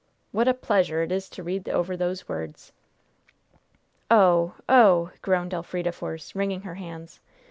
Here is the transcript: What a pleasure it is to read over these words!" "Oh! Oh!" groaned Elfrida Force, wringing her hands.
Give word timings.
What 0.31 0.47
a 0.47 0.55
pleasure 0.55 1.03
it 1.03 1.11
is 1.11 1.29
to 1.29 1.43
read 1.43 1.69
over 1.69 1.95
these 1.95 2.27
words!" 2.27 2.71
"Oh! 4.09 4.55
Oh!" 4.67 5.11
groaned 5.21 5.53
Elfrida 5.53 5.91
Force, 5.91 6.33
wringing 6.33 6.61
her 6.61 6.73
hands. 6.73 7.19